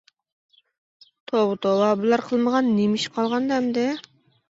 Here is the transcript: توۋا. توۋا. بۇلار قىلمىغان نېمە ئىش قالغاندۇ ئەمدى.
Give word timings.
توۋا. 1.33 1.59
توۋا. 1.67 1.91
بۇلار 2.01 2.25
قىلمىغان 2.33 2.75
نېمە 2.81 3.01
ئىش 3.01 3.09
قالغاندۇ 3.21 3.61
ئەمدى. 3.63 3.89